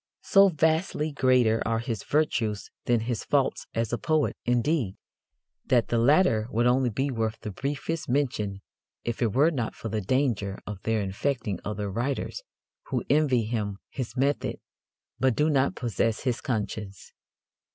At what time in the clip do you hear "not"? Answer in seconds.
9.51-9.75, 15.51-15.75